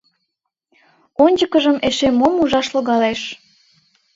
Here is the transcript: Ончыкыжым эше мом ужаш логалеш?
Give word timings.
Ончыкыжым 1.23 1.77
эше 1.87 2.09
мом 2.19 2.33
ужаш 2.43 2.67
логалеш? 2.75 3.21